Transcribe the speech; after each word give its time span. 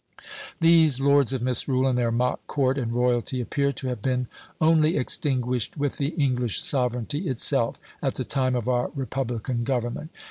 These 0.59 0.99
"Lords 0.99 1.31
of 1.31 1.43
Misrule," 1.43 1.85
and 1.85 1.95
their 1.95 2.11
mock 2.11 2.47
court 2.47 2.79
and 2.79 2.91
royalty, 2.91 3.39
appear 3.39 3.71
to 3.73 3.87
have 3.89 4.01
been 4.01 4.25
only 4.59 4.97
extinguished 4.97 5.77
with 5.77 5.97
the 5.99 6.07
English 6.17 6.59
sovereignty 6.59 7.27
itself, 7.27 7.79
at 8.01 8.15
the 8.15 8.25
time 8.25 8.55
of 8.55 8.67
our 8.67 8.89
republican 8.95 9.63
government. 9.63 10.09